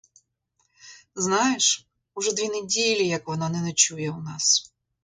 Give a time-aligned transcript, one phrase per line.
[1.15, 4.73] Знаєш, уже дві неділі, як вона не ночує у нас.